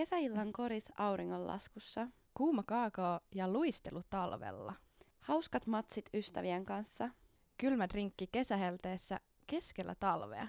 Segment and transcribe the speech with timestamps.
[0.00, 2.08] Kesäillan koris auringonlaskussa.
[2.34, 4.74] Kuuma kaakao ja luistelu talvella.
[5.20, 7.10] Hauskat matsit ystävien kanssa.
[7.58, 10.46] Kylmä drinkki kesähelteessä keskellä talvea.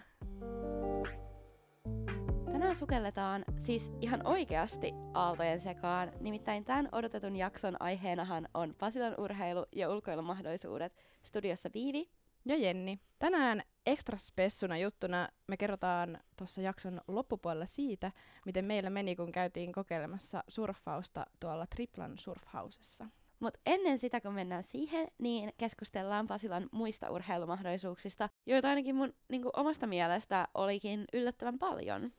[2.52, 6.12] Tänään sukelletaan siis ihan oikeasti aaltojen sekaan.
[6.20, 10.96] Nimittäin tämän odotetun jakson aiheenahan on Pasilan urheilu- ja ulkoilumahdollisuudet.
[11.24, 12.10] Studiossa Viivi.
[12.46, 13.00] Ja Jenni.
[13.20, 18.12] Tänään ekstra spessuna juttuna me kerrotaan tuossa jakson loppupuolella siitä,
[18.46, 23.06] miten meillä meni, kun käytiin kokeilemassa surffausta tuolla Triplan surfhausessa.
[23.40, 29.44] Mutta ennen sitä, kun mennään siihen, niin keskustellaan Pasilan muista urheilumahdollisuuksista, joita ainakin mun niin
[29.54, 32.12] omasta mielestä olikin yllättävän paljon.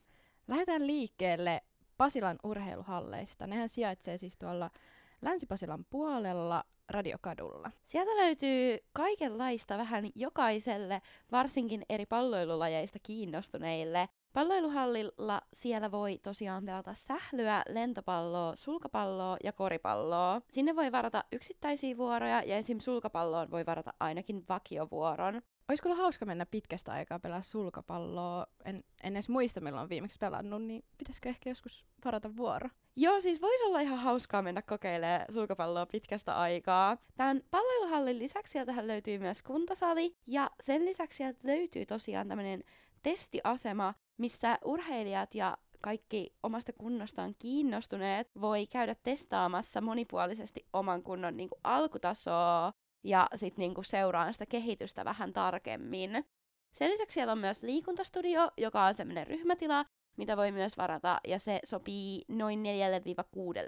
[0.48, 1.62] Lähdetään liikkeelle
[1.96, 3.46] Pasilan urheiluhalleista.
[3.46, 4.70] Nehän sijaitsee siis tuolla
[5.22, 7.70] Länsi-Pasilan puolella Radiokadulla.
[7.84, 14.08] Sieltä löytyy kaikenlaista vähän jokaiselle, varsinkin eri palloilulajeista kiinnostuneille.
[14.32, 20.40] Palloiluhallilla siellä voi tosiaan pelata sählyä, lentopalloa, sulkapalloa ja koripalloa.
[20.50, 22.80] Sinne voi varata yksittäisiä vuoroja ja esim.
[22.80, 25.42] sulkapalloon voi varata ainakin vakiovuoron.
[25.68, 28.46] Olisi kyllä hauska mennä pitkästä aikaa pelaa sulkapalloa.
[28.64, 32.68] En, en edes muista, milloin on viimeksi pelannut, niin pitäisikö ehkä joskus varata vuoro?
[32.96, 36.96] Joo, siis voisi olla ihan hauskaa mennä kokeilemaan sulkapalloa pitkästä aikaa.
[37.16, 42.64] Tämän palloiluhallin lisäksi sieltähän löytyy myös kuntasali, ja sen lisäksi sieltä löytyy tosiaan tämmöinen
[43.02, 51.48] testiasema, missä urheilijat ja kaikki omasta kunnostaan kiinnostuneet voi käydä testaamassa monipuolisesti oman kunnon niin
[51.48, 52.72] kuin, alkutasoa
[53.04, 56.24] ja sitten niinku seuraan sitä kehitystä vähän tarkemmin.
[56.72, 59.84] Sen lisäksi siellä on myös liikuntastudio, joka on semmoinen ryhmätila,
[60.16, 62.62] mitä voi myös varata, ja se sopii noin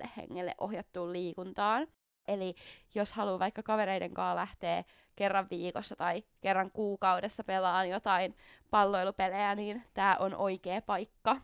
[0.05, 1.87] 4-6 hengelle ohjattuun liikuntaan.
[2.29, 2.55] Eli
[2.95, 4.85] jos haluaa vaikka kavereiden kanssa lähteä
[5.17, 8.37] kerran viikossa tai kerran kuukaudessa pelaan jotain
[8.71, 11.41] palloilupelejä, niin tämä on oikea paikka.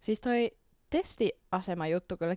[0.00, 0.50] Siis toi
[0.90, 2.36] testiasema juttu kyllä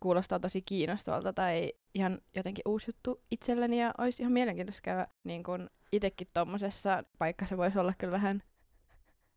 [0.00, 5.42] kuulostaa tosi kiinnostavalta tai ihan jotenkin uusi juttu itselleni ja olisi ihan mielenkiintoista käydä niin
[5.42, 8.42] kun itsekin tuommoisessa paikka se voisi olla kyllä vähän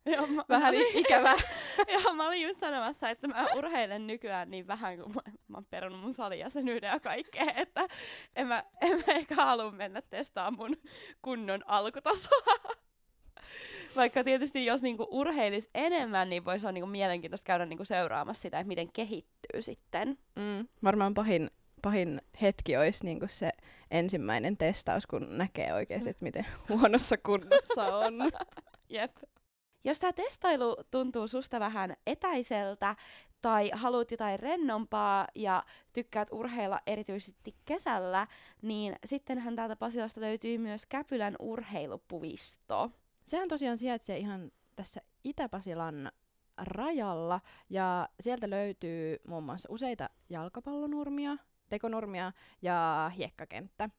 [0.05, 0.73] Joo, mä, vähän
[1.23, 1.35] mä
[1.93, 5.65] Joo, mä olin just sanomassa, että mä urheilen nykyään niin vähän, kun mä, mä oon
[5.65, 7.87] perunut mun salijäsenyyden ja kaikkea, että
[8.35, 10.77] en mä, en mä ehkä halua mennä testaamaan mun
[11.21, 12.75] kunnon alkutasoa.
[13.95, 18.59] Vaikka tietysti jos niinku urheilis enemmän, niin voisi olla niinku mielenkiintoista käydä niinku seuraamassa sitä,
[18.59, 20.17] että miten kehittyy sitten.
[20.35, 23.51] Mm, varmaan pahin, pahin hetki olisi niinku se
[23.91, 28.13] ensimmäinen testaus, kun näkee oikeasti, että miten huonossa kunnossa on.
[28.89, 29.11] Jep.
[29.85, 32.95] Jos tämä testailu tuntuu susta vähän etäiseltä
[33.41, 35.63] tai haluat jotain rennompaa ja
[35.93, 38.27] tykkäät urheilla erityisesti kesällä,
[38.61, 42.91] niin sittenhän täältä Pasilasta löytyy myös Käpylän urheilupuisto.
[43.25, 46.11] Sehän tosiaan sijaitsee ihan tässä Itä-Pasilan
[46.57, 51.37] rajalla ja sieltä löytyy muun muassa useita jalkapallonurmia,
[51.69, 52.31] tekonurmia
[52.61, 53.89] ja hiekkakenttä.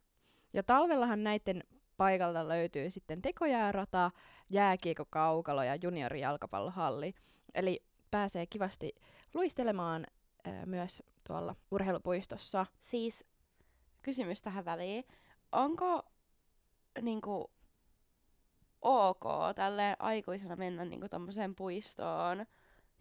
[0.55, 1.63] Ja talvellahan näiden
[1.97, 4.11] paikalta löytyy sitten tekojäärata,
[4.51, 7.15] jääkiekkokaukalo ja juniorijalkapallohalli.
[7.55, 8.95] Eli pääsee kivasti
[9.35, 10.07] luistelemaan
[10.45, 12.67] ää, myös tuolla urheilupuistossa.
[12.81, 13.25] Siis
[14.03, 15.05] kysymys tähän väliin.
[15.53, 16.03] Onko
[17.03, 17.51] niinku,
[18.83, 19.25] ok
[19.55, 22.47] tälleen aikuisena mennä niinku tommoseen puistoon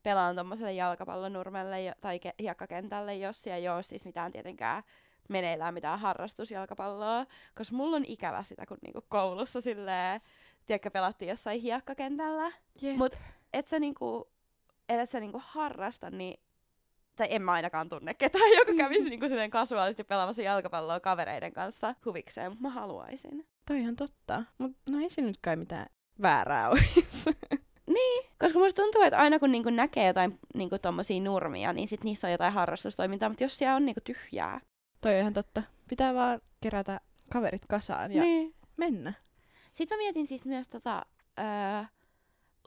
[0.04, 4.84] pelaan tommoselle jalkapallonurmelle tai ke- hiekkakentälle, jos siellä ei ole siis mitään tietenkään
[5.30, 7.26] meneillään mitään harrastusjalkapalloa,
[7.56, 10.22] koska mulla on ikävä sitä, kun niinku koulussa silleen,
[10.66, 12.98] tiedätkö, pelattiin jossain hiekkakentällä, Jep.
[12.98, 13.16] mut
[13.54, 14.30] et sä niinku,
[14.90, 16.40] et sä niinku harrasta, niin
[17.16, 21.96] tai en mä ainakaan tunne ketään, joka kävisi niinku silleen kasuaalisti pelaamassa jalkapalloa kavereiden kanssa
[22.06, 23.48] huvikseen, mutta mä haluaisin.
[23.68, 24.44] Toi ihan totta.
[24.58, 25.86] Mutta no ei se nyt kai mitään
[26.22, 27.30] väärää olisi.
[27.88, 32.04] Niin, koska musta tuntuu, että aina kun niinku näkee jotain niinku tommosia nurmia, niin sit
[32.04, 34.62] niissä on jotain harrastustoimintaa, mutta jos siellä on niinku tyhjää.
[35.06, 35.64] Toi on ihan totta.
[35.90, 37.00] Pitää vaan kerätä
[37.32, 38.56] kaverit kasaan ja Niin.
[38.78, 39.14] mennä.
[39.74, 41.06] Sitten mä mietin siis myös tota,
[41.40, 41.84] öö,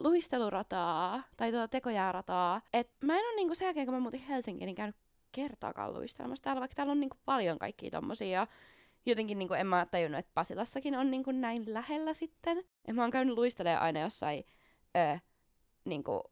[0.01, 2.61] luistelurataa, tai tuota tekojäärataa.
[2.73, 4.97] Et mä en ole niinku sen jälkeen, kun mä muutin Helsinkiin, niin käynyt
[5.33, 8.47] kertaakaan luistelemassa täällä, vaikka täällä on niinku paljon kaikkia tommosia.
[9.07, 12.59] Jotenkin niinku en mä tajunnut, että Pasilassakin on niinku näin lähellä sitten.
[12.85, 14.45] Et mä oon käynyt luistelemaan aina jossain
[14.97, 15.17] öö,
[15.85, 16.23] niinku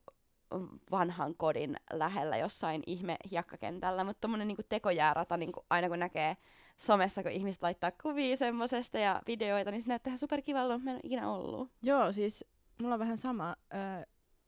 [0.90, 6.36] vanhan kodin lähellä jossain ihme hiekkakentällä, mutta tommonen niinku tekojäärata, niinku aina kun näkee
[6.76, 10.96] somessa, kun ihmiset laittaa kuvia semmosesta ja videoita, niin se näyttää ihan superkivalta, mutta mä
[10.96, 11.70] en ikinä ollut.
[11.82, 12.44] Joo, siis
[12.82, 13.56] mulla on vähän sama.
[13.74, 14.06] Ö,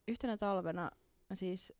[0.08, 0.90] yhtenä talvena
[1.34, 1.72] siis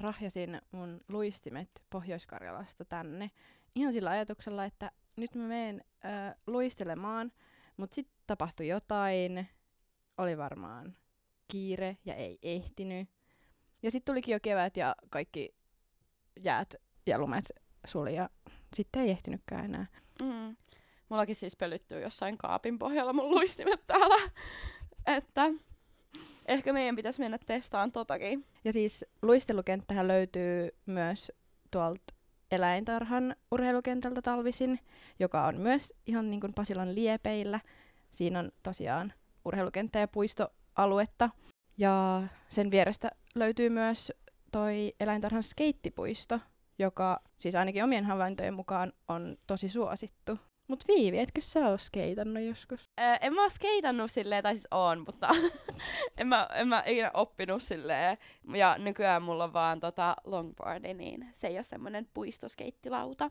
[0.00, 3.30] rahjasin mun luistimet Pohjois-Karjalasta tänne
[3.74, 6.08] ihan sillä ajatuksella, että nyt mä menen ö,
[6.46, 7.32] luistelemaan,
[7.76, 9.48] mutta sitten tapahtui jotain,
[10.18, 10.96] oli varmaan
[11.48, 13.08] kiire ja ei ehtinyt.
[13.82, 15.54] Ja sitten tulikin jo kevät ja kaikki
[16.40, 16.74] jäät
[17.06, 17.52] ja lumet
[17.86, 18.30] suli ja
[18.74, 19.86] sitten ei ehtinytkään enää.
[20.22, 20.56] Mm.
[21.08, 24.30] Mullakin siis pölyttyy jossain kaapin pohjalla mun luistimet täällä.
[25.16, 25.42] että
[26.46, 28.46] ehkä meidän pitäisi mennä testaan totakin.
[28.64, 31.32] Ja siis luistelukenttähän löytyy myös
[31.70, 32.14] tuolta
[32.50, 34.78] eläintarhan urheilukentältä talvisin,
[35.18, 37.60] joka on myös ihan niin kuin Pasilan liepeillä.
[38.10, 39.12] Siinä on tosiaan
[39.44, 41.30] urheilukenttä ja puistoaluetta.
[41.78, 44.12] Ja sen vierestä löytyy myös
[44.52, 46.40] toi eläintarhan skeittipuisto,
[46.78, 50.38] joka siis ainakin omien havaintojen mukaan on tosi suosittu.
[50.68, 52.90] Mut Viivi, etkö sä oo skeitannut joskus?
[53.00, 55.28] Öö, en mä oo skeitannut silleen, tai siis oon, mutta
[56.18, 58.18] en, mä, en mä ikinä oppinut silleen.
[58.54, 63.30] Ja nykyään mulla on vaan tota longboardi, niin se ei ole semmonen puistoskeittilauta.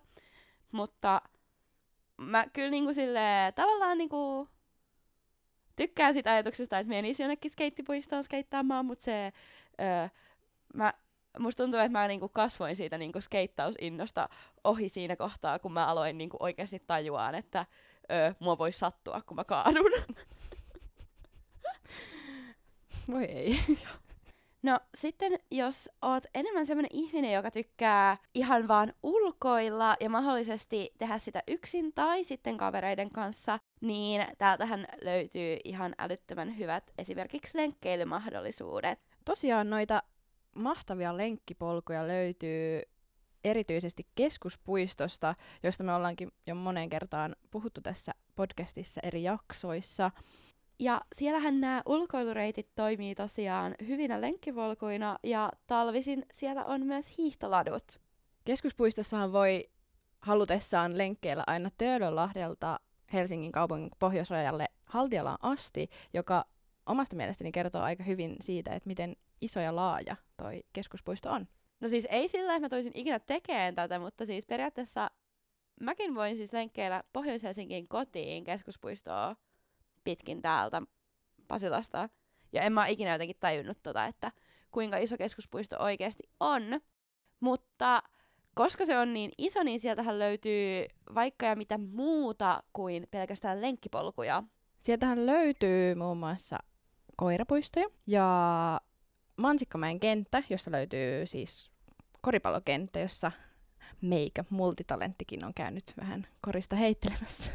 [0.72, 1.22] Mutta
[2.18, 4.48] mä kyllä niinku silleen, tavallaan niinku
[5.80, 9.32] tykkään sitä ajatuksesta, että menisi jonnekin skeittipuistoon skeittaamaan, mutta se,
[9.82, 10.08] öö,
[10.74, 10.94] mä
[11.40, 14.30] musta tuntuu, että mä niinku kasvoin siitä niinku skeittausinnosta
[14.64, 17.66] ohi siinä kohtaa, kun mä aloin niinku oikeasti tajuaan, että
[18.12, 19.92] öö, mua voi sattua, kun mä kaadun.
[23.12, 23.60] Voi ei.
[24.64, 31.18] No sitten jos oot enemmän semmoinen ihminen, joka tykkää ihan vaan ulkoilla ja mahdollisesti tehdä
[31.18, 39.00] sitä yksin tai sitten kavereiden kanssa, niin täältähän löytyy ihan älyttömän hyvät esimerkiksi lenkkeilymahdollisuudet.
[39.26, 40.04] Tosiaan noita
[40.56, 42.82] mahtavia lenkkipolkuja löytyy
[43.44, 50.12] erityisesti keskuspuistosta, josta me ollaankin jo moneen kertaan puhuttu tässä podcastissa eri jaksoissa.
[50.80, 58.02] Ja siellähän nämä ulkoilureitit toimii tosiaan hyvinä lenkkipolkuina ja talvisin siellä on myös hiihtoladut.
[58.46, 59.70] Keskuspuistossahan voi
[60.20, 62.80] halutessaan lenkkeillä aina Töölönlahdelta
[63.14, 66.46] Helsingin kaupungin pohjoisrajalle Haltialaan asti, joka
[66.86, 71.48] omasta mielestäni kertoo aika hyvin siitä, että miten iso ja laaja toi keskuspuisto on.
[71.80, 75.12] No siis ei sillä, että mä toisin ikinä tekemään tätä, mutta siis periaatteessa
[75.82, 79.36] mäkin voin siis lenkkeillä Pohjois-Helsingin kotiin keskuspuistoa
[80.04, 80.82] pitkin täältä
[81.48, 82.10] Pasilasta.
[82.54, 84.32] Ja en mä ikinä jotenkin tajunnut tota, että
[84.72, 86.64] kuinka iso keskuspuisto oikeasti on.
[87.40, 88.04] Mutta
[88.60, 90.86] koska se on niin iso, niin sieltähän löytyy
[91.16, 94.44] vaikka ja mitä muuta kuin pelkästään lenkkipolkuja.
[94.80, 96.58] Sieltähän löytyy muun muassa
[97.16, 98.82] koirapuistoja ja
[99.38, 101.72] Mansikkamäen kenttä, jossa löytyy siis
[102.22, 103.32] koripallokenttä, jossa
[104.02, 107.52] meikä multitalenttikin on käynyt vähän korista heittelemässä.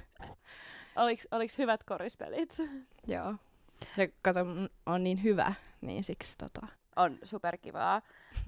[0.97, 2.57] Oliks, oliks hyvät korispelit?
[3.07, 3.35] Joo.
[3.97, 4.41] Ja kato,
[4.87, 6.67] on niin hyvä, niin siksi tota...
[6.97, 8.03] On superkivaa.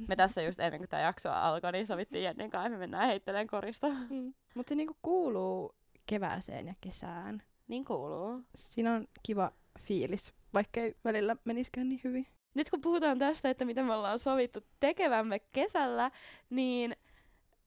[0.09, 3.47] Me tässä just ennen kuin tämä jakso alkoi, niin sovittiin Jennen kanssa, me mennään heittelemään
[3.47, 3.89] korista.
[4.11, 4.35] Mm.
[4.55, 5.75] Mutta se niinku kuuluu
[6.07, 7.43] kevääseen ja kesään.
[7.69, 8.43] Niin kuuluu.
[8.55, 12.27] Siinä on kiva fiilis, vaikka ei välillä meniskään niin hyvin
[12.57, 16.11] nyt kun puhutaan tästä, että mitä me ollaan sovittu tekevämme kesällä,
[16.51, 16.97] niin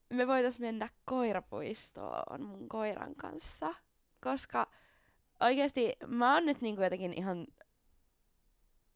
[0.09, 3.75] me voitais mennä koirapuistoon mun koiran kanssa.
[4.23, 4.67] Koska
[5.39, 7.47] oikeasti mä oon nyt niinku jotenkin ihan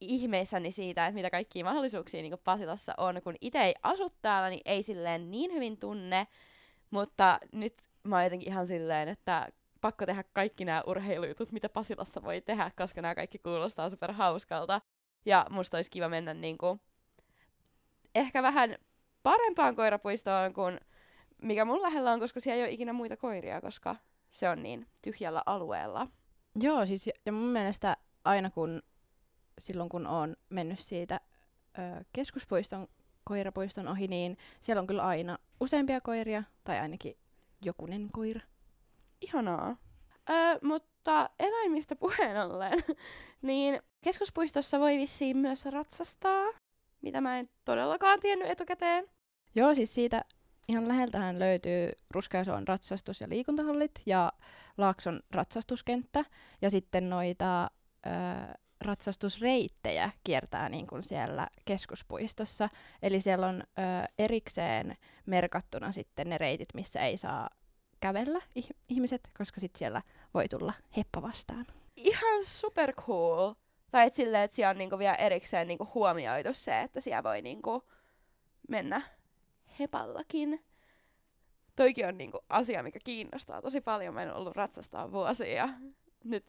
[0.09, 3.21] ihmeissäni siitä, että mitä kaikkia mahdollisuuksia niinku Pasilassa on.
[3.23, 6.27] Kun itse ei asu täällä, niin ei silleen niin hyvin tunne.
[6.91, 7.73] Mutta nyt
[8.03, 9.47] mä oon jotenkin ihan silleen, että
[9.81, 14.81] pakko tehdä kaikki nämä urheilujutut, mitä Pasilassa voi tehdä, koska nämä kaikki kuulostaa super hauskalta.
[15.25, 16.79] Ja musta olisi kiva mennä niinku
[18.15, 18.75] ehkä vähän
[19.23, 20.79] parempaan koirapuistoon kuin
[21.41, 23.95] mikä mun lähellä on, koska siellä ei ole ikinä muita koiria, koska
[24.31, 26.07] se on niin tyhjällä alueella.
[26.55, 28.81] Joo, siis ja mun mielestä aina kun
[29.59, 31.19] silloin kun on mennyt siitä
[31.79, 32.87] ö, keskuspuiston
[33.23, 37.17] koirapuiston ohi, niin siellä on kyllä aina useampia koiria, tai ainakin
[37.61, 38.41] jokunen koira.
[39.21, 39.77] Ihanaa.
[40.29, 42.83] Öö, mutta eläimistä puheen ollen,
[43.41, 46.45] niin keskuspuistossa voi vissiin myös ratsastaa,
[47.01, 49.05] mitä mä en todellakaan tiennyt etukäteen.
[49.55, 50.25] Joo, siis siitä
[50.67, 54.31] ihan läheltähän löytyy Ruskeasuon ratsastus- ja liikuntahallit ja
[54.77, 56.25] Laakson ratsastuskenttä.
[56.61, 57.63] Ja sitten noita
[58.05, 58.09] ö,
[58.85, 62.69] ratsastusreittejä kiertää niin kuin siellä keskuspuistossa.
[63.01, 63.81] Eli siellä on ö,
[64.19, 67.49] erikseen merkattuna sitten ne reitit, missä ei saa
[67.99, 68.41] kävellä
[68.89, 70.01] ihmiset, koska sitten siellä
[70.33, 71.65] voi tulla heppa vastaan.
[71.95, 73.53] Ihan super cool.
[73.91, 77.41] Tai et silleen, että siellä on niinku vielä erikseen niinku huomioitu se, että siellä voi
[77.41, 77.83] niinku
[78.69, 79.01] mennä
[79.79, 80.65] hepallakin.
[81.75, 84.13] Toikin on niinku asia, mikä kiinnostaa tosi paljon.
[84.13, 85.69] Mä en ollut ratsastaa vuosia.
[86.23, 86.45] Nyt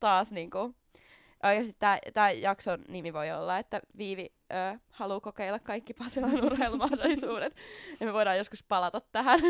[0.00, 0.74] taas niinku
[1.44, 1.76] Oikeasti
[2.14, 7.56] tämä jakson nimi voi olla, että Viivi ö, haluaa kokeilla kaikki Pasilan urheilumahdollisuudet.
[8.00, 9.40] ja me voidaan joskus palata tähän.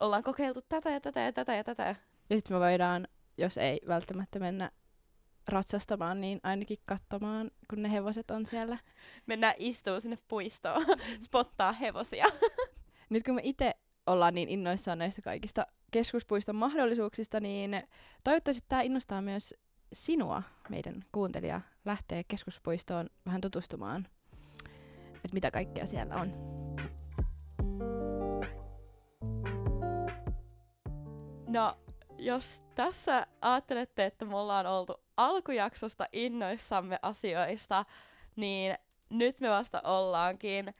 [0.00, 1.96] Ollaan kokeiltu tätä ja tätä ja tätä ja tätä.
[2.30, 4.70] Ja sitten me voidaan, jos ei välttämättä mennä
[5.48, 8.78] ratsastamaan, niin ainakin katsomaan, kun ne hevoset on siellä.
[9.26, 10.84] Mennään istuu sinne puistoon,
[11.26, 12.26] spottaa hevosia.
[13.10, 13.74] nyt kun me itse
[14.06, 17.82] ollaan niin innoissaan näistä kaikista keskuspuiston mahdollisuuksista, niin
[18.24, 19.54] toivottavasti tämä innostaa myös
[19.92, 24.08] sinua, meidän kuuntelija, lähteä keskuspuistoon vähän tutustumaan,
[25.14, 26.32] että mitä kaikkea siellä on.
[31.48, 31.78] No,
[32.18, 37.84] jos tässä ajattelette, että me ollaan oltu alkujaksosta innoissamme asioista,
[38.36, 38.74] niin
[39.10, 40.74] nyt me vasta ollaankin.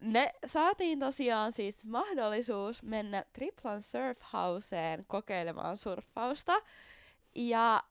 [0.00, 6.52] Me saatiin tosiaan siis mahdollisuus mennä Triplan Surfhouseen kokeilemaan surffausta.
[7.34, 7.82] Ja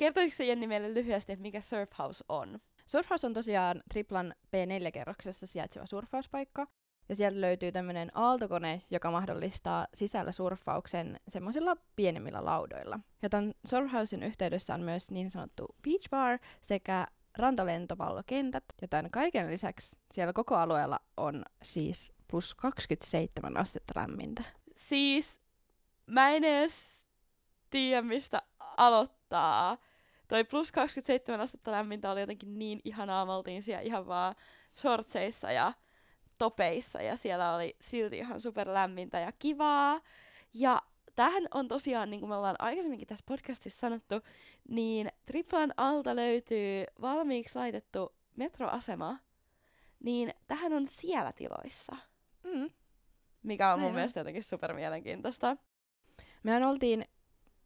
[0.00, 2.58] kertoisitko Jenni meille lyhyesti, että mikä Surfhouse on?
[2.86, 6.66] Surfhouse on tosiaan Triplan P4-kerroksessa sijaitseva surffauspaikka.
[7.08, 13.00] Ja sieltä löytyy tämmöinen aaltokone, joka mahdollistaa sisällä surffauksen semmoisilla pienemmillä laudoilla.
[13.22, 17.06] Ja tämän Surfhousen yhteydessä on myös niin sanottu beach bar sekä
[17.38, 18.64] rantalentopallokentät.
[18.82, 24.42] Ja tämän kaiken lisäksi siellä koko alueella on siis plus 27 astetta lämmintä.
[24.76, 25.40] Siis
[26.06, 27.04] mä en edes
[27.70, 28.42] tiedä, mistä
[28.76, 29.78] aloittaa.
[30.30, 33.26] Toi plus 27 astetta lämmintä oli jotenkin niin ihanaa.
[33.26, 34.34] Me oltiin siellä ihan vaan
[34.76, 35.72] shortseissa ja
[36.38, 40.00] topeissa ja siellä oli silti ihan super lämmintä ja kivaa.
[40.54, 40.82] Ja
[41.14, 44.14] tähän on tosiaan, niin kuin me ollaan aikaisemminkin tässä podcastissa sanottu,
[44.68, 49.18] niin Triplan alta löytyy valmiiksi laitettu metroasema,
[50.04, 51.96] niin tähän on siellä tiloissa.
[52.44, 52.70] Mm.
[53.42, 53.94] Mikä on mun Aivan.
[53.94, 55.56] mielestä jotenkin super mielenkiintoista.
[56.42, 57.04] Mehän oltiin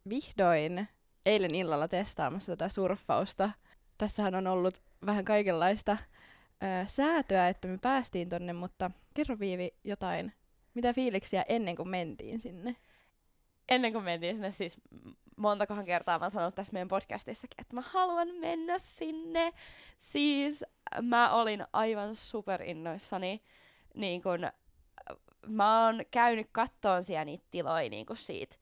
[0.09, 0.89] vihdoin
[1.27, 3.51] eilen illalla testaamassa tätä surffausta.
[3.99, 10.33] Tässähän on ollut vähän kaikenlaista ö, säätöä, että me päästiin tonne, mutta kerro Viivi jotain,
[10.75, 12.77] mitä fiiliksiä ennen kuin mentiin sinne?
[13.69, 14.77] Ennen kuin mentiin sinne siis
[15.37, 19.53] montakohan kertaa mä oon sanonut tässä meidän podcastissakin, että mä haluan mennä sinne.
[19.99, 20.65] Siis
[21.03, 23.43] mä olin aivan super innoissani.
[23.95, 24.51] Niin kun,
[25.47, 28.57] mä oon käynyt kattoon siellä niitä tiloja niin kun siitä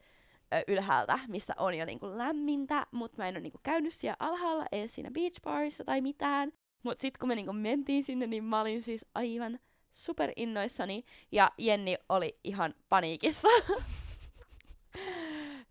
[0.69, 4.17] ylhäältä, missä on jo niin kun lämmintä, mutta mä en ole niin kun käynyt siellä
[4.21, 6.53] alhaalla, ei siinä beach barissa tai mitään.
[6.83, 9.59] Mutta sitten kun me niin kun mentiin sinne, niin mä olin siis aivan
[9.93, 13.49] super innoissani ja Jenni oli ihan paniikissa.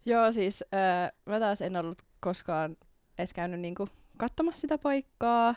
[0.05, 0.79] Joo, siis öö,
[1.25, 2.77] mä taas en ollut koskaan
[3.17, 5.55] edes käynyt niinku katsomassa sitä paikkaa.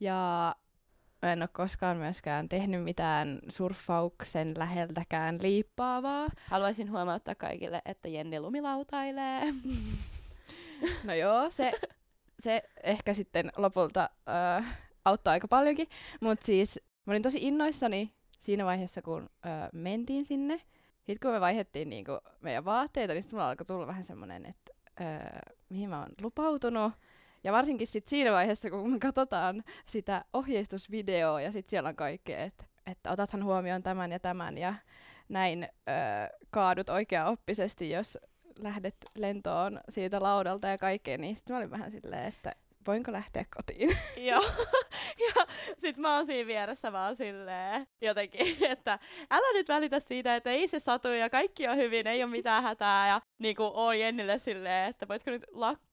[0.00, 0.54] Ja
[1.22, 6.28] mä en ole koskaan myöskään tehnyt mitään surffauksen läheltäkään liippaavaa.
[6.46, 9.42] Haluaisin huomauttaa kaikille, että Jenni lumilautailee.
[11.04, 11.72] No joo, se,
[12.40, 14.66] se ehkä sitten lopulta öö,
[15.04, 15.88] auttaa aika paljonkin.
[16.20, 20.60] Mutta siis mä olin tosi innoissani siinä vaiheessa, kun öö, mentiin sinne.
[20.96, 24.72] Sitten kun me vaihdettiin niinku meidän vaatteita, niin sitten mulla alkoi tulla vähän semmoinen, että
[25.00, 26.92] öö, mihin mä oon lupautunut.
[27.44, 32.38] Ja varsinkin sit siinä vaiheessa, kun me katsotaan sitä ohjeistusvideoa ja sitten siellä on kaikkea,
[32.38, 34.74] että, että otathan huomioon tämän ja tämän ja
[35.28, 38.18] näin öö, kaadut oikea-oppisesti, jos
[38.58, 42.54] lähdet lentoon siitä laudalta ja kaikkea, niin sitten mä olin vähän silleen, että
[42.86, 43.96] voinko lähteä kotiin?
[44.30, 44.44] Joo.
[45.18, 45.46] ja
[45.78, 48.98] sit mä oon siinä vieressä vaan silleen jotenkin, että
[49.30, 52.62] älä nyt välitä siitä, että ei se satu ja kaikki on hyvin, ei ole mitään
[52.62, 53.08] hätää.
[53.08, 55.46] Ja niinku oon Jennille silleen, että voitko nyt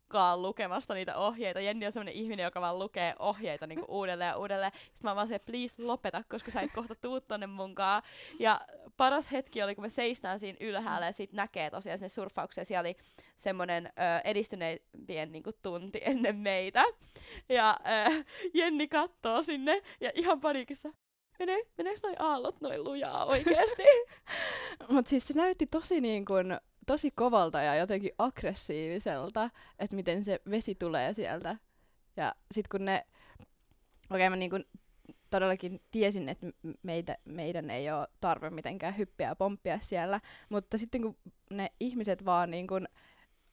[0.05, 1.59] lakkaa lukemasta niitä ohjeita.
[1.59, 4.71] Jenni on semmonen ihminen, joka vaan lukee ohjeita niinku uudelleen ja uudelleen.
[4.73, 8.01] Sitten mä vaan se, please lopeta, koska sä et kohta tuu tonne munkaan.
[8.39, 8.61] Ja
[8.97, 12.65] paras hetki oli, kun me seistään siinä ylhäällä ja sit näkee tosiaan sen surffauksen.
[12.65, 12.95] Siellä oli
[13.37, 13.89] semmonen ö,
[14.23, 16.83] edistyneempien niinku, tunti ennen meitä.
[17.49, 20.89] Ja ö, Jenni kattoo sinne ja ihan paniikissa.
[21.39, 23.83] Mene, meneekö noi aallot noin lujaa oikeesti?
[24.89, 29.49] Mutta siis se näytti tosi niin kuin, tosi kovalta ja jotenkin aggressiiviselta,
[29.79, 31.55] että miten se vesi tulee sieltä.
[32.17, 33.05] Ja sitten kun ne,
[34.09, 34.65] okei okay, mä niin kuin
[35.29, 36.47] todellakin tiesin, että
[36.83, 41.17] meitä, meidän ei ole tarve mitenkään hyppiä ja pomppia siellä, mutta sitten kun
[41.51, 42.87] ne ihmiset vaan niin kuin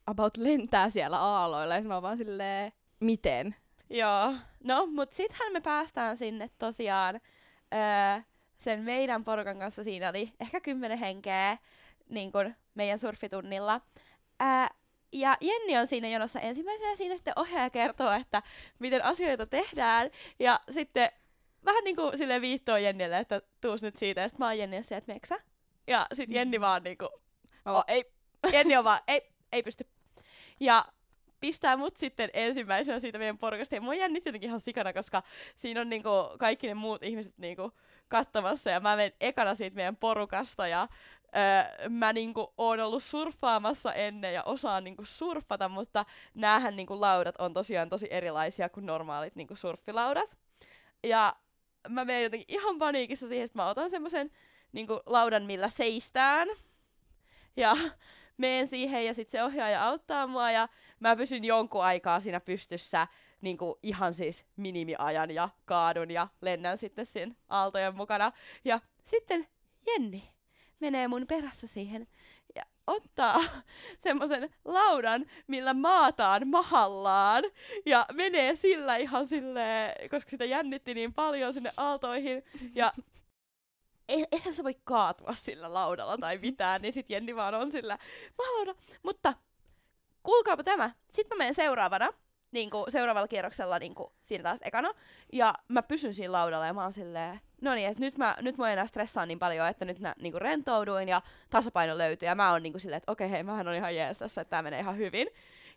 [0.07, 3.55] about lentää siellä aaloilla, ja mä oon vaan silleen, miten?
[3.91, 4.35] Joo.
[4.65, 7.21] No, mut sittenhän me päästään sinne tosiaan
[7.75, 8.23] öö,
[8.57, 9.85] sen meidän porukan kanssa.
[9.85, 11.59] Siinä oli ehkä kymmenen henkeä
[12.13, 13.81] niin kun meidän surfitunnilla.
[14.43, 14.77] Öö,
[15.13, 18.43] ja Jenni on siinä jonossa ensimmäisenä siinä sitten ohjaaja kertoo, että
[18.79, 20.11] miten asioita tehdään.
[20.39, 21.09] Ja sitten
[21.65, 24.21] vähän niin kuin sille viittoo Jennille, että tuus nyt siitä.
[24.21, 25.39] Ja sitten mä oon Jenni ja että meksä?
[25.87, 27.09] Ja sitten Jenni vaan niinku,
[27.65, 28.05] Mä vaan, ei,
[28.53, 29.87] Jenni on vaan, ei, ei pysty.
[30.61, 30.85] Ja
[31.41, 33.75] pistää mut sitten ensimmäisenä siitä meidän porukasta.
[33.75, 35.23] Ja mua jännitti jotenkin ihan sikana, koska
[35.57, 37.73] siinä on niinku kaikki ne muut ihmiset niinku
[38.09, 38.71] katsomassa.
[38.71, 40.89] Ja mä menen ekana siitä meidän porukasta ja
[41.37, 47.35] öö, mä niinku oon ollut surffaamassa ennen ja osaan niinku surffata, mutta näähän niinku laudat
[47.39, 50.37] on tosiaan tosi erilaisia kuin normaalit niinku surffilaudat.
[51.03, 51.37] Ja
[51.89, 54.31] mä menen jotenkin ihan paniikissa siihen, että mä otan semmoisen
[54.73, 56.49] niinku laudan, millä seistään.
[57.57, 57.77] Ja
[58.37, 60.69] meen siihen ja sitten se ohjaaja auttaa mua ja
[61.01, 63.07] mä pysyn jonkun aikaa siinä pystyssä
[63.41, 68.33] niinku ihan siis minimiajan ja kaadun ja lennän sitten siinä aaltojen mukana.
[68.65, 69.47] Ja sitten
[69.87, 70.32] Jenni
[70.83, 72.07] menee mun perässä siihen
[72.57, 73.41] ja ottaa
[74.07, 77.45] semmoisen laudan, millä maataan mahallaan
[77.87, 82.43] ja menee sillä ihan silleen, koska sitä jännitti niin paljon sinne aaltoihin
[82.75, 82.93] ja
[84.09, 87.99] e- eihän se voi kaatua sillä laudalla tai mitään, niin sit Jenni vaan on sillä
[88.39, 88.75] mahalauda.
[89.03, 89.35] Mutta
[90.23, 92.13] kuulkaapa tämä, sitten mä menen seuraavana
[92.53, 94.91] niin kuin seuraavalla kierroksella niin kuin siinä taas ekana.
[95.33, 98.59] Ja mä pysyn siinä laudalla ja mä oon silleen, no niin, että nyt mä, nyt
[98.59, 102.29] mä enää stressaa niin paljon, että nyt mä niin kuin rentouduin ja tasapaino löytyy.
[102.29, 104.51] Ja mä oon niin kuin silleen, että okei, hei, mähän on ihan jees tässä, että
[104.51, 105.29] tää menee ihan hyvin.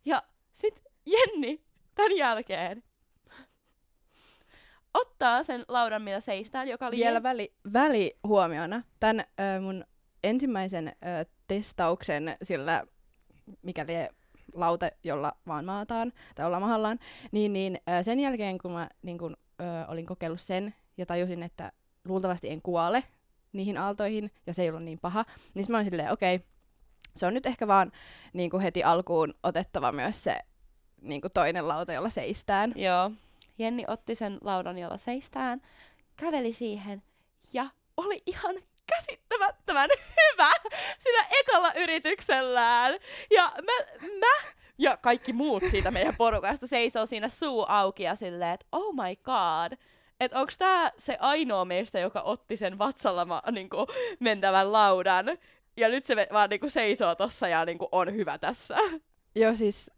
[0.06, 1.62] Ja sit Jenni
[1.96, 2.84] tämän jälkeen
[4.94, 6.98] ottaa sen laudan, millä seistään, joka oli...
[6.98, 8.84] Vielä väli, välihuomiona.
[9.00, 9.86] Tämän ö, mun
[10.24, 12.84] ensimmäisen ö, testauksen sillä,
[13.62, 13.94] mikäli
[14.56, 17.00] lauta, jolla vaan maataan tai ollaan mahallaan,
[17.32, 21.44] niin, niin ö, sen jälkeen kun mä niin kun, ö, olin kokeillut sen ja tajusin,
[21.44, 21.72] että
[22.06, 23.04] luultavasti en kuole
[23.54, 26.48] niihin aaltoihin ja se ei ollut niin paha, niin mä olin silleen, okei, okay,
[27.16, 27.92] se on nyt ehkä vaan
[28.34, 30.38] niin heti alkuun otettava myös se
[31.02, 32.74] niin toinen lauta, jolla seistään.
[32.76, 33.12] Joo.
[33.58, 35.62] Jenni otti sen laudan, jolla seistään,
[36.16, 37.02] käveli siihen
[37.54, 40.52] ja oli ihan käsittämättömän hyvä
[41.00, 43.00] siinä ekalla yrityksellään.
[43.32, 43.74] Ja mä,
[44.20, 48.94] mä ja kaikki muut siitä meidän porukasta seisoo siinä suu auki ja silleen, että oh
[48.94, 49.78] my god,
[50.20, 53.88] että onko tämä se ainoa meistä, joka otti sen vatsalla ma, niinku,
[54.20, 55.26] mentävän laudan.
[55.78, 58.78] Ja nyt se vaan niinku, seisoo tossa ja niinku, on hyvä tässä.
[59.36, 59.92] Joo, siis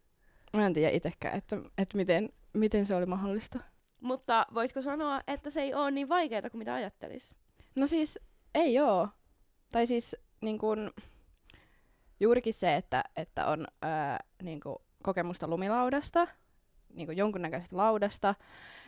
[0.54, 3.60] mä en tiedä itsekään, että, että miten, miten se oli mahdollista.
[4.02, 7.36] Mutta voitko sanoa, että se ei ole niin vaikeaa kuin mitä ajattelis?
[7.76, 8.20] No siis
[8.56, 9.08] ei oo.
[9.72, 10.92] Tai siis niin kun,
[12.20, 16.28] juurikin se, että, että on ää, niin kun, kokemusta lumilaudasta,
[16.94, 18.36] niin kun jonkunnäköisestä laudasta,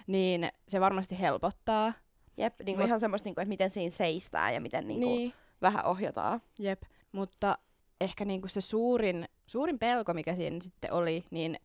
[0.07, 1.93] niin se varmasti helpottaa.
[2.38, 4.99] Jep, niin kuin Mut, ihan semmoista, niin kuin, että miten siinä seistää ja miten niin
[5.01, 5.34] kuin, niin.
[5.62, 6.41] vähän ohjataan.
[6.60, 6.81] Jep,
[7.12, 7.57] mutta
[8.01, 11.60] ehkä niin kuin se suurin, suurin pelko, mikä siinä sitten oli, niin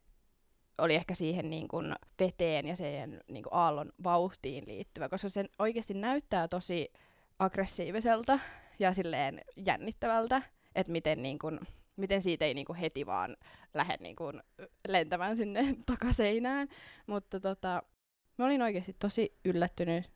[0.78, 5.44] oli ehkä siihen niin kuin veteen ja sen niin kuin aallon vauhtiin liittyvä, koska se
[5.58, 6.92] oikeasti näyttää tosi
[7.38, 8.38] aggressiiviselta
[8.78, 10.42] ja silleen jännittävältä,
[10.74, 11.60] että miten, niin kuin,
[11.96, 13.36] miten siitä ei niin kuin heti vaan
[13.74, 14.42] lähde niin kuin
[14.88, 16.68] lentämään sinne takaseinään.
[17.06, 17.82] Mutta tota,
[18.38, 20.10] mä olin oikeasti tosi yllättynyt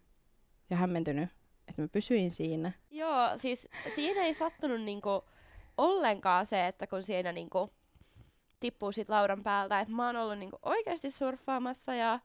[0.71, 1.29] ja hämmentynyt,
[1.69, 2.73] että mä pysyin siinä.
[2.91, 5.25] Joo, siis siinä ei sattunut niinku
[5.77, 7.71] ollenkaan se, että kun siinä niinku
[8.61, 12.21] tippuu sit laudan päältä, että mä oon ollut niinku oikeasti surffaamassa ja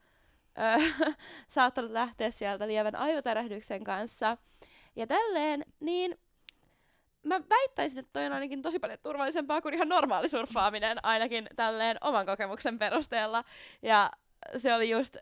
[0.57, 1.13] öö,
[1.47, 4.37] saattanut lähteä sieltä lievän aivotärähdyksen kanssa.
[4.95, 6.19] Ja tälleen, niin
[7.23, 11.97] mä väittäisin, että toi on ainakin tosi paljon turvallisempaa kuin ihan normaali surffaaminen, ainakin tälleen
[12.01, 13.43] oman kokemuksen perusteella.
[13.81, 14.09] Ja
[14.57, 15.17] se oli just,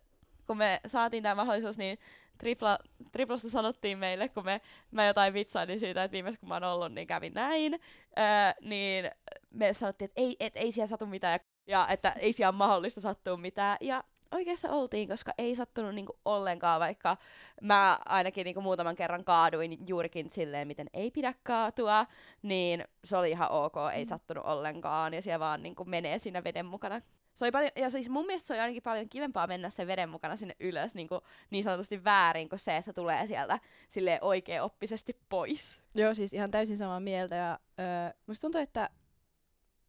[0.48, 2.00] kun me saatiin tämä mahdollisuus, niin
[2.38, 2.78] tripla,
[3.12, 6.94] triplasta sanottiin meille, kun me, mä jotain vitsailin siitä, että viimeis kun mä oon ollut,
[6.94, 8.24] niin kävin näin, öö,
[8.62, 9.12] niin
[9.50, 13.38] me sanottiin, että ei, et, ei siellä satu mitään, ja että ei siellä mahdollista sattua
[13.38, 13.78] mitään.
[13.82, 17.18] Ja oikeassa oltiin, koska ei sattunut niinku ollenkaan, vaikka
[17.62, 22.06] mä ainakin niinku muutaman kerran kaaduin juurikin silleen, miten ei pidä kaatua,
[22.42, 24.10] niin se oli ihan ok, ei mm.
[24.10, 27.02] sattunut ollenkaan, ja siellä vaan niinku menee siinä veden mukana.
[27.36, 30.10] Se oli paljon, ja siis mun mielestä se oli ainakin paljon kivempaa mennä sen veden
[30.10, 35.18] mukana sinne ylös niin, kuin, niin sanotusti väärin kuin se, että tulee sieltä sille oikea-oppisesti
[35.30, 35.82] pois.
[35.96, 37.36] Joo, siis ihan täysin samaa mieltä.
[37.36, 38.90] Ja, öö, musta tuntuu, että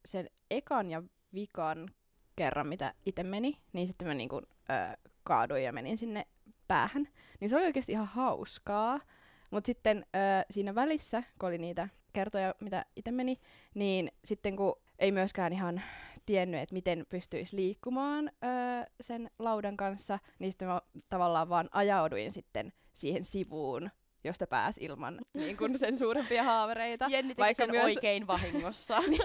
[0.05, 1.03] sen ekan ja
[1.35, 1.89] vikan
[2.37, 4.77] kerran, mitä itse meni, niin sitten mä niinku, öö,
[5.23, 6.27] kaaduin ja menin sinne
[6.69, 7.09] päähän.
[7.41, 9.01] Niin se oli oikeasti ihan hauskaa.
[9.51, 13.41] Mutta sitten öö, siinä välissä, kun oli niitä kertoja, mitä itse meni,
[13.75, 15.83] niin sitten kun ei myöskään ihan
[16.27, 22.33] tiennyt, että miten pystyisi liikkumaan öö, sen laudan kanssa, niin sitten mä tavallaan vaan ajauduin
[22.33, 23.91] sitten siihen sivuun,
[24.25, 27.07] josta pääsi ilman niin kun sen suurempia haavereita.
[27.11, 27.85] Jenni vaikka sen myös...
[27.85, 29.01] oikein vahingossa.
[29.09, 29.21] niin.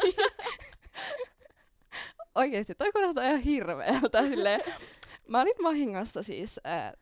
[2.37, 4.23] Oikeesti, toi kuulostaa ihan hirveältä.
[4.23, 4.61] Silleen.
[5.27, 6.59] Mä olin vahingossa siis.
[6.63, 6.93] Ää,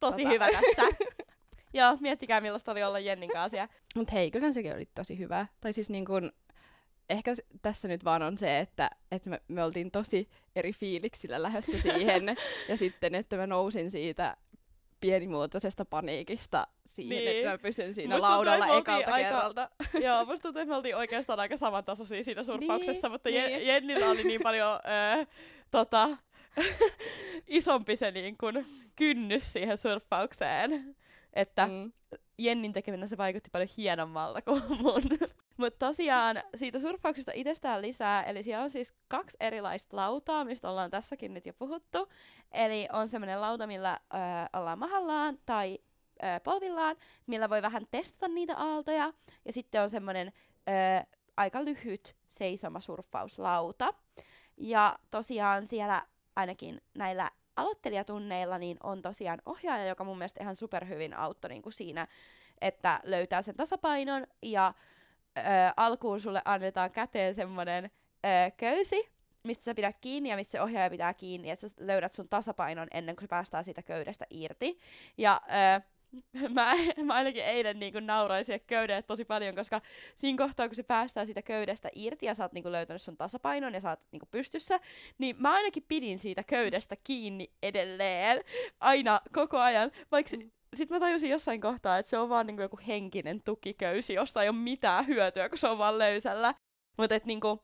[0.00, 0.28] tosi tota...
[0.28, 0.82] hyvä tässä.
[1.74, 3.68] Joo, miettikää millaista oli olla Jennin kanssa.
[3.96, 5.46] Mut hei, kyllä sekin oli tosi hyvä.
[5.60, 6.32] Tai siis niin kun,
[7.10, 11.78] ehkä tässä nyt vaan on se, että, että me, me oltiin tosi eri fiiliksillä lähdössä
[11.78, 12.36] siihen.
[12.68, 14.36] ja sitten, että mä nousin siitä
[15.00, 17.36] pienimuotoisesta paniikista siihen, niin.
[17.36, 19.70] että mä pysyn siinä musta laudalla tuntuu, ekalta aika, kerralta.
[20.04, 23.66] Joo, musta tuntuu, että me oltiin oikeastaan aika samantasoisia siinä surffauksessa, niin, mutta niin.
[23.66, 24.72] Jennillä oli niin paljon
[25.18, 25.26] äh,
[25.70, 26.08] tota,
[27.46, 28.64] isompi se niin kun,
[28.96, 30.96] kynnys siihen surffaukseen,
[31.32, 31.92] että mm.
[32.38, 35.02] Jennin tekeminen se vaikutti paljon hienommalta kuin mun.
[35.56, 40.90] Mutta tosiaan siitä surffauksesta itsestään lisää, eli siellä on siis kaksi erilaista lautaa, mistä ollaan
[40.90, 42.08] tässäkin nyt jo puhuttu.
[42.52, 44.16] Eli on semmoinen lauta, millä ö,
[44.58, 45.78] ollaan mahallaan tai
[46.22, 46.96] ö, polvillaan,
[47.26, 49.12] millä voi vähän testata niitä aaltoja.
[49.44, 50.32] Ja sitten on semmoinen
[51.36, 53.94] aika lyhyt seisomasurffauslauta.
[54.56, 61.14] Ja tosiaan siellä ainakin näillä aloittelijatunneilla niin on tosiaan ohjaaja, joka mun mielestä ihan superhyvin
[61.14, 62.06] auttoi niin kuin siinä,
[62.60, 64.74] että löytää sen tasapainon ja
[65.38, 65.40] ö,
[65.76, 67.90] alkuun sulle annetaan käteen semmoinen
[68.56, 69.08] köysi,
[69.42, 72.88] mistä sä pidät kiinni ja mistä se ohjaaja pitää kiinni, että sä löydät sun tasapainon
[72.90, 74.78] ennen kuin se päästään siitä köydestä irti.
[75.18, 75.80] Ja ö,
[76.54, 76.74] mä,
[77.04, 79.80] mä ainakin eilen niin nauroin siihen köydelle tosi paljon, koska
[80.14, 83.74] siinä kohtaa, kun se päästää siitä köydestä irti ja sä oot niin löytänyt sun tasapainon
[83.74, 84.80] ja sä oot niin pystyssä,
[85.18, 88.44] niin mä ainakin pidin siitä köydestä kiinni edelleen
[88.80, 90.30] aina koko ajan, vaikka
[90.76, 94.48] sitten mä tajusin jossain kohtaa, että se on vaan niinku joku henkinen tukiköysi, josta ei
[94.48, 96.54] ole mitään hyötyä, kun se on vaan löysällä.
[96.98, 97.62] Mutta niinku,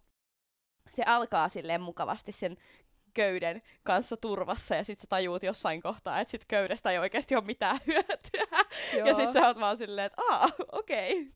[0.91, 2.57] se alkaa silleen mukavasti sen
[3.14, 7.44] köyden kanssa turvassa ja sitten sä tajuut jossain kohtaa, että sit köydestä ei oikeasti ole
[7.44, 8.64] mitään hyötyä.
[8.96, 9.07] Joo.
[9.07, 11.20] Ja sitten sä oot vaan silleen, että aa, okei.
[11.20, 11.33] Okay.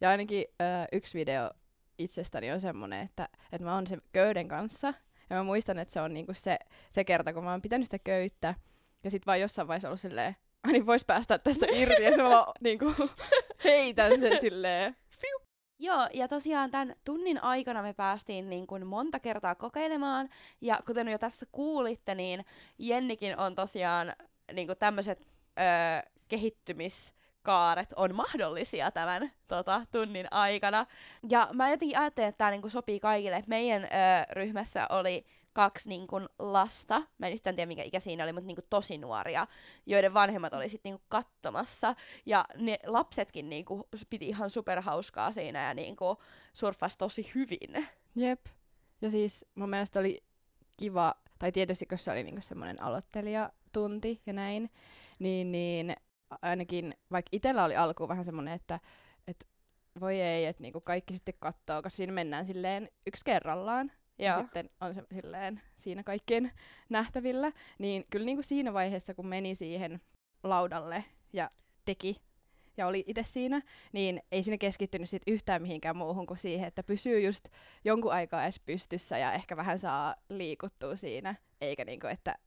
[0.00, 1.50] Ja ainakin äh, yksi video
[1.98, 4.94] itsestäni on semmonen, että, että mä oon sen köyden kanssa
[5.30, 6.58] ja mä muistan, että se on niinku se,
[6.92, 8.54] se kerta, kun mä oon pitänyt sitä köyttä
[9.04, 10.36] ja sitten vaan jossain vaiheessa ollut silleen,
[10.66, 12.94] niin vois päästä tästä irti ja se vaan niinku
[13.64, 14.96] heitän sen silleen.
[15.10, 15.47] Fiu.
[15.80, 20.28] Joo, ja tosiaan tämän tunnin aikana me päästiin niin kuin monta kertaa kokeilemaan,
[20.60, 22.44] ja kuten jo tässä kuulitte, niin
[22.78, 24.12] Jennikin on tosiaan
[24.52, 25.28] niin kuin tämmöiset
[25.60, 30.86] öö, kehittymiskaaret on mahdollisia tämän tota, tunnin aikana.
[31.28, 33.44] Ja mä jotenkin ajattelin, että tämä niin kuin sopii kaikille.
[33.46, 33.88] Meidän öö,
[34.32, 35.24] ryhmässä oli
[35.58, 38.66] kaksi niin kuin, lasta, mä en yhtään tiedä mikä ikä siinä oli, mutta niin kuin,
[38.70, 39.46] tosi nuoria,
[39.86, 41.94] joiden vanhemmat oli sitten niin katsomassa.
[42.26, 46.16] Ja ne lapsetkin niin kuin, piti ihan superhauskaa siinä ja niin kuin,
[46.52, 47.88] surffasi tosi hyvin.
[48.14, 48.46] Jep.
[49.02, 50.24] Ja siis mun mielestä oli
[50.76, 54.70] kiva, tai tietysti kun se oli niin semmoinen aloittelijatunti ja näin,
[55.18, 55.96] niin, niin
[56.42, 58.80] ainakin vaikka itsellä oli alkuun vähän semmoinen, että,
[59.26, 59.46] että
[60.00, 63.92] voi ei, että niinku kaikki sitten katsoo, koska siinä mennään silleen yksi kerrallaan.
[64.18, 66.52] Ja sitten on se silleen siinä kaikkien
[66.88, 67.52] nähtävillä.
[67.78, 70.00] Niin kyllä niin kuin siinä vaiheessa, kun meni siihen
[70.42, 71.50] laudalle ja
[71.84, 72.16] teki
[72.76, 76.82] ja oli itse siinä, niin ei siinä keskittynyt sit yhtään mihinkään muuhun kuin siihen, että
[76.82, 77.48] pysyy just
[77.84, 82.38] jonkun aikaa edes pystyssä ja ehkä vähän saa liikuttua siinä, eikä niinku, että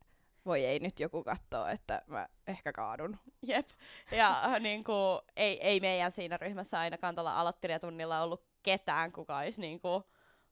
[0.45, 3.17] voi ei nyt joku katsoo, että mä ehkä kaadun.
[3.47, 3.69] Jep.
[4.11, 4.93] Ja äh, niinku,
[5.35, 10.03] ei, ei meidän siinä ryhmässä ainakaan tuolla aloittelijatunnilla ollut ketään, kuka olisi niinku,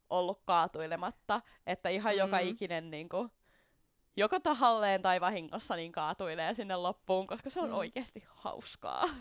[0.10, 2.20] ollut kaatuilematta, että ihan mm.
[2.20, 3.30] joka ikinen niin kuin,
[4.18, 7.76] joko tahalleen tai vahingossa niin kaatuilee sinne loppuun, koska se on mm.
[7.76, 9.04] oikeasti hauskaa.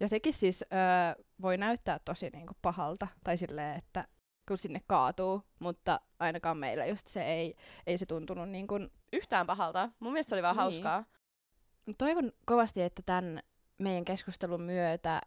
[0.00, 4.08] Ja sekin siis öö, voi näyttää tosi niin kuin, pahalta, tai silleen, että
[4.48, 7.54] kun sinne kaatuu, mutta ainakaan meillä just se ei,
[7.86, 8.92] ei se tuntunut niin kuin...
[9.12, 9.90] Yhtään pahalta.
[10.00, 10.62] Mun mielestä se oli vaan niin.
[10.62, 11.04] hauskaa.
[11.98, 13.40] Toivon kovasti, että tämän
[13.78, 15.20] meidän keskustelun myötä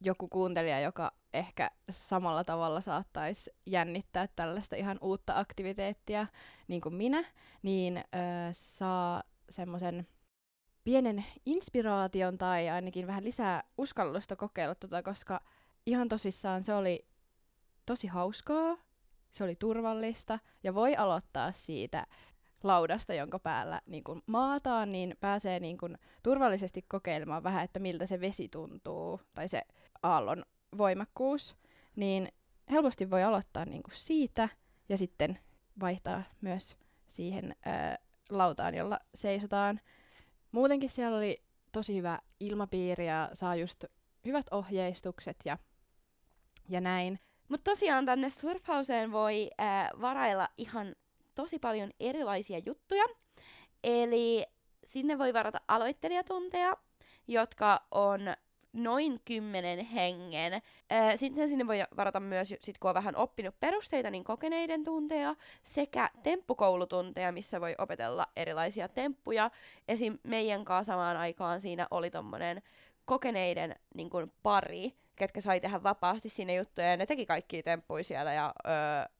[0.00, 6.26] joku kuuntelija, joka ehkä samalla tavalla saattaisi jännittää tällaista ihan uutta aktiviteettia,
[6.68, 7.24] niin kuin minä,
[7.62, 8.02] niin ö,
[8.52, 10.06] saa semmoisen
[10.84, 15.40] pienen inspiraation tai ainakin vähän lisää uskallusta kokeilla tota, koska
[15.86, 17.06] ihan tosissaan se oli
[17.86, 18.76] tosi hauskaa,
[19.30, 22.06] se oli turvallista ja voi aloittaa siitä
[22.62, 28.06] laudasta, jonka päällä niin kun maataan, niin pääsee niin kun turvallisesti kokeilemaan vähän, että miltä
[28.06, 29.62] se vesi tuntuu tai se
[30.02, 30.44] aallon
[30.78, 31.56] voimakkuus,
[31.96, 32.28] niin
[32.70, 34.48] helposti voi aloittaa niin kuin siitä
[34.88, 35.38] ja sitten
[35.80, 36.76] vaihtaa myös
[37.08, 37.98] siihen ää,
[38.30, 39.80] lautaan, jolla seisotaan.
[40.52, 43.84] Muutenkin siellä oli tosi hyvä ilmapiiri ja saa just
[44.24, 45.58] hyvät ohjeistukset ja,
[46.68, 47.20] ja näin.
[47.48, 50.94] Mutta tosiaan tänne surfhauseen voi ää, varailla ihan
[51.34, 53.04] tosi paljon erilaisia juttuja.
[53.84, 54.46] Eli
[54.84, 56.76] sinne voi varata aloittelijatunteja,
[57.28, 58.20] jotka on
[58.72, 60.62] noin kymmenen hengen.
[61.16, 66.10] Sitten sinne voi varata myös, sit kun on vähän oppinut perusteita, niin kokeneiden tunteja sekä
[66.22, 69.50] temppukoulutunteja, missä voi opetella erilaisia temppuja.
[69.88, 70.18] Esim.
[70.22, 72.62] meidän kanssa samaan aikaan siinä oli tommonen
[73.04, 78.04] kokeneiden niin kun, pari, ketkä sai tehdä vapaasti sinne juttuja, ja ne teki kaikki temppuja
[78.04, 79.12] siellä, ja öö,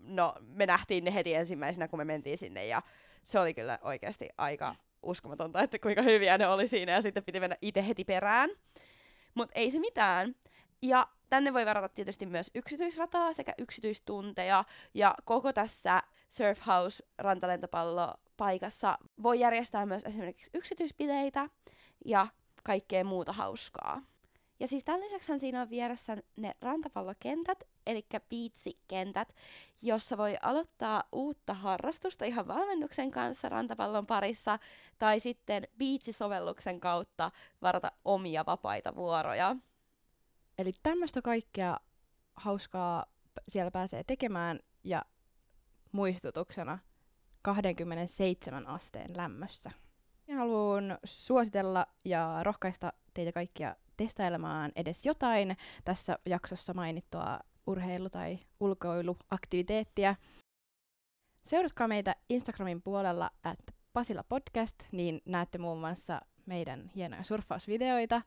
[0.00, 2.82] no, me nähtiin ne heti ensimmäisenä, kun me mentiin sinne, ja
[3.22, 4.74] se oli kyllä oikeasti aika
[5.06, 8.50] uskomatonta, että kuinka hyviä ne oli siinä ja sitten piti mennä itse heti perään.
[9.34, 10.34] Mutta ei se mitään.
[10.82, 14.64] Ja tänne voi varata tietysti myös yksityisrataa sekä yksityistunteja.
[14.94, 21.48] Ja koko tässä Surf House rantalentopallo paikassa voi järjestää myös esimerkiksi yksityispileitä.
[22.04, 22.26] Ja
[22.64, 24.02] kaikkea muuta hauskaa.
[24.60, 29.34] Ja siis tämän lisäksi siinä on vieressä ne rantapallokentät, eli piitsikentät,
[29.82, 34.58] jossa voi aloittaa uutta harrastusta ihan valmennuksen kanssa rantapallon parissa,
[34.98, 37.30] tai sitten biitsisovelluksen kautta
[37.62, 39.56] varata omia vapaita vuoroja.
[40.58, 41.76] Eli tämmöistä kaikkea
[42.36, 43.06] hauskaa
[43.48, 45.02] siellä pääsee tekemään, ja
[45.92, 46.78] muistutuksena
[47.42, 49.70] 27 asteen lämmössä.
[50.36, 60.14] Haluan suositella ja rohkaista teitä kaikkia testailemaan edes jotain tässä jaksossa mainittua urheilu- tai ulkoiluaktiviteettia.
[61.44, 63.58] Seuratkaa meitä Instagramin puolella at
[63.92, 68.22] Pasila Podcast, niin näette muun muassa meidän hienoja surffausvideoita.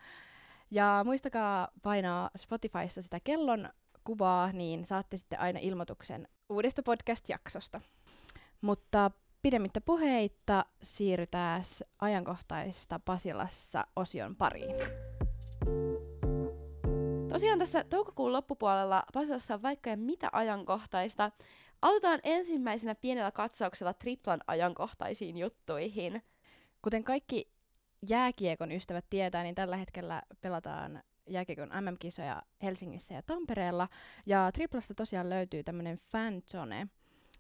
[0.72, 3.70] Ja muistakaa painaa Spotifyssa sitä kellon
[4.04, 7.82] kuvaa, niin saatte sitten aina ilmoituksen uudesta podcast-jaksosta.
[8.62, 11.62] Mutta pidemmittä puheitta siirrytään
[12.00, 14.76] ajankohtaista Pasilassa osion pariin.
[17.30, 21.32] Tosiaan tässä toukokuun loppupuolella Pasilassa on vaikka ja mitä ajankohtaista.
[21.82, 26.24] Aloitetaan ensimmäisenä pienellä katsauksella triplan ajankohtaisiin juttuihin.
[26.82, 27.52] Kuten kaikki
[28.10, 33.88] jääkiekon ystävät tietää, niin tällä hetkellä pelataan jääkiekon MM-kisoja Helsingissä ja Tampereella.
[34.26, 36.88] Ja Triplasta tosiaan löytyy tämmöinen fanzone.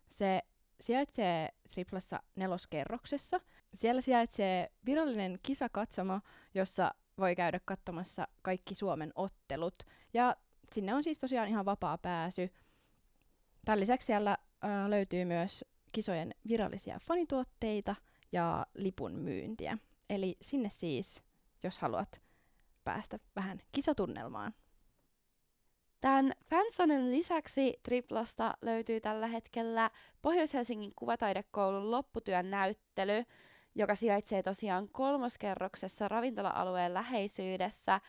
[0.08, 0.41] Se
[0.82, 3.39] sijaitsee Triplassa neloskerroksessa.
[3.73, 6.19] Siellä sijaitsee virallinen kisakatsomo,
[6.54, 9.76] jossa voi käydä katsomassa kaikki Suomen ottelut.
[10.14, 10.36] Ja
[10.74, 12.50] sinne on siis tosiaan ihan vapaa pääsy.
[13.66, 17.96] Tämän lisäksi siellä ö, löytyy myös kisojen virallisia fanituotteita
[18.32, 19.78] ja lipun myyntiä.
[20.10, 21.24] Eli sinne siis,
[21.64, 22.22] jos haluat
[22.84, 24.54] päästä vähän kisatunnelmaan.
[26.02, 33.24] Tämän Fansonen lisäksi Triplasta löytyy tällä hetkellä Pohjois-Helsingin kuvataidekoulun lopputyön näyttely,
[33.76, 38.02] joka sijaitsee tosiaan kolmoskerroksessa ravintola-alueen läheisyydessä.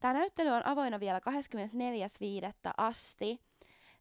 [0.00, 2.70] Tämä näyttely on avoinna vielä 24.5.
[2.76, 3.40] asti.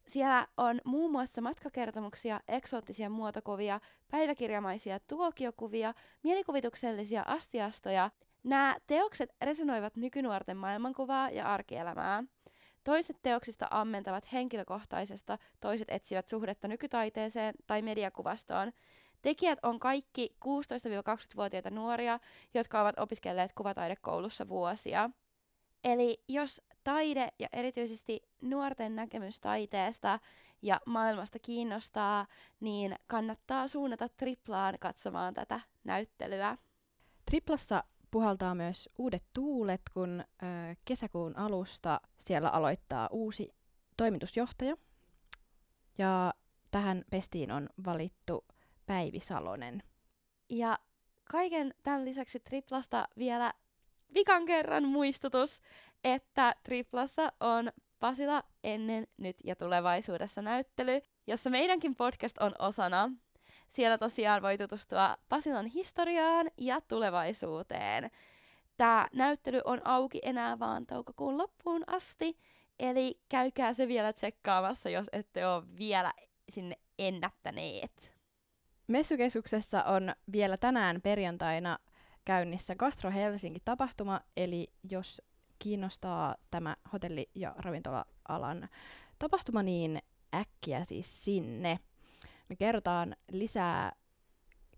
[0.07, 3.79] Siellä on muun muassa matkakertomuksia, eksoottisia muotokuvia,
[4.11, 5.93] päiväkirjamaisia tuokiokuvia,
[6.23, 8.11] mielikuvituksellisia astiastoja.
[8.43, 12.23] Nämä teokset resonoivat nykynuorten maailmankuvaa ja arkielämää.
[12.83, 18.71] Toiset teoksista ammentavat henkilökohtaisesta, toiset etsivät suhdetta nykytaiteeseen tai mediakuvastoon.
[19.23, 22.19] Tekijät on kaikki 16-20-vuotiaita nuoria,
[22.53, 25.09] jotka ovat opiskelleet kuvataidekoulussa vuosia.
[25.83, 30.19] Eli jos taide ja erityisesti nuorten näkemys taiteesta
[30.61, 32.27] ja maailmasta kiinnostaa,
[32.59, 36.57] niin kannattaa suunnata Triplaan katsomaan tätä näyttelyä.
[37.25, 40.45] Triplassa puhaltaa myös uudet tuulet, kun ö,
[40.85, 43.49] kesäkuun alusta siellä aloittaa uusi
[43.97, 44.75] toimitusjohtaja.
[45.97, 46.33] Ja
[46.71, 48.45] tähän pestiin on valittu
[48.85, 49.83] Päivi Salonen.
[50.49, 50.79] Ja
[51.31, 53.53] kaiken tämän lisäksi Triplasta vielä
[54.13, 55.61] vikan kerran muistutus,
[56.03, 63.11] että Triplassa on Pasila ennen, nyt ja tulevaisuudessa näyttely, jossa meidänkin podcast on osana.
[63.67, 68.11] Siellä tosiaan voi tutustua Pasilan historiaan ja tulevaisuuteen.
[68.77, 72.37] Tämä näyttely on auki enää vaan toukokuun loppuun asti,
[72.79, 76.13] eli käykää se vielä tsekkaamassa, jos ette ole vielä
[76.49, 78.12] sinne ennättäneet.
[78.87, 81.77] Messukeskuksessa on vielä tänään perjantaina
[82.25, 85.21] käynnissä Gastro Helsinki-tapahtuma, eli jos
[85.59, 88.69] kiinnostaa tämä hotelli- ja ravintola-alan
[89.19, 89.99] tapahtuma, niin
[90.35, 91.79] äkkiä siis sinne.
[92.49, 93.91] Me kerrotaan lisää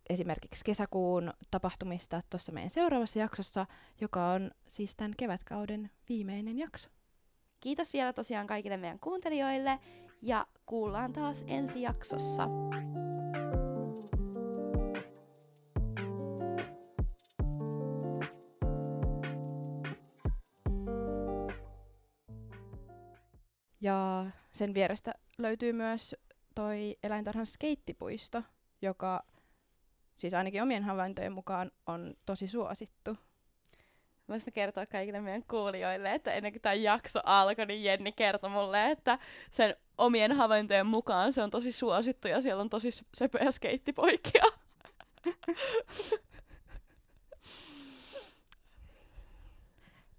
[0.10, 3.66] esimerkiksi kesäkuun tapahtumista tuossa meidän seuraavassa jaksossa,
[4.02, 6.90] joka on siis tämän kevätkauden viimeinen jakso.
[7.60, 9.80] Kiitos vielä tosiaan kaikille meidän kuuntelijoille
[10.22, 12.48] ja kuullaan taas ensi jaksossa.
[23.86, 26.16] Ja sen vierestä löytyy myös
[26.56, 28.44] toi eläintarhan skeittipuisto,
[28.82, 29.24] joka
[30.18, 33.18] siis ainakin omien havaintojen mukaan on tosi suosittu.
[34.30, 38.92] Voisimme kertoa kaikille meidän kuulijoille, että ennen kuin tämä jakso alkoi, niin Jenni kertoi mulle,
[38.92, 39.20] että
[39.52, 44.44] sen omien havaintojen mukaan se on tosi suosittu ja siellä on tosi söpöjä skeittipoikia.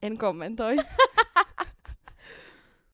[0.02, 0.76] En kommentoi.